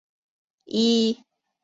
[0.65, 1.25] 一般外族。